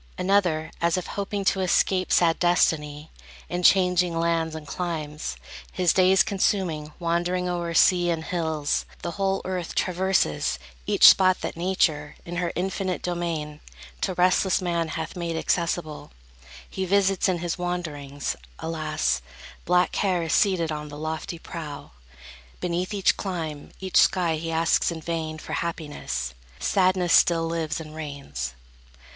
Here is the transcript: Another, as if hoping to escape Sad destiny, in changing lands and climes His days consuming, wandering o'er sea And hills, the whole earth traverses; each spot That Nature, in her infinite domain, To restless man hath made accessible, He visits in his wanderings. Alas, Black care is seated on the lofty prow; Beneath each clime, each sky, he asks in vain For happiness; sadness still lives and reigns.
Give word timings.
Another, 0.17 0.71
as 0.81 0.97
if 0.97 1.05
hoping 1.05 1.45
to 1.45 1.59
escape 1.59 2.11
Sad 2.11 2.39
destiny, 2.39 3.11
in 3.49 3.61
changing 3.61 4.17
lands 4.19 4.55
and 4.55 4.65
climes 4.65 5.35
His 5.71 5.93
days 5.93 6.23
consuming, 6.23 6.91
wandering 6.97 7.47
o'er 7.47 7.75
sea 7.75 8.09
And 8.09 8.23
hills, 8.23 8.85
the 9.03 9.11
whole 9.11 9.43
earth 9.45 9.75
traverses; 9.75 10.57
each 10.87 11.07
spot 11.07 11.41
That 11.41 11.55
Nature, 11.55 12.15
in 12.25 12.37
her 12.37 12.51
infinite 12.55 13.03
domain, 13.03 13.59
To 14.01 14.15
restless 14.15 14.59
man 14.59 14.87
hath 14.87 15.15
made 15.15 15.35
accessible, 15.37 16.09
He 16.67 16.83
visits 16.85 17.29
in 17.29 17.37
his 17.37 17.59
wanderings. 17.59 18.35
Alas, 18.57 19.21
Black 19.65 19.91
care 19.91 20.23
is 20.23 20.33
seated 20.33 20.71
on 20.71 20.89
the 20.89 20.97
lofty 20.97 21.37
prow; 21.37 21.91
Beneath 22.59 22.91
each 22.91 23.17
clime, 23.17 23.69
each 23.79 23.97
sky, 23.97 24.37
he 24.37 24.51
asks 24.51 24.89
in 24.89 24.99
vain 24.99 25.37
For 25.37 25.53
happiness; 25.53 26.33
sadness 26.57 27.13
still 27.13 27.45
lives 27.45 27.79
and 27.79 27.93
reigns. 27.93 28.55